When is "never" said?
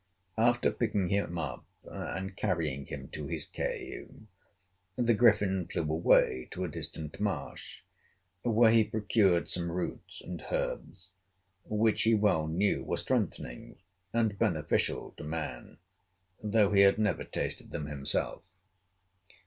16.97-17.23